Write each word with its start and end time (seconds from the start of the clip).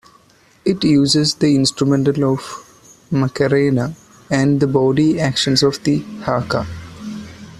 It 0.65 0.83
uses 0.83 1.35
the 1.35 1.53
instrumental 1.55 2.33
of 2.33 2.39
"makarena" 3.11 3.93
and 4.31 4.59
the 4.59 4.65
body 4.65 5.19
actions 5.19 5.61
of 5.61 5.83
the 5.83 5.99
haka. 6.23 6.65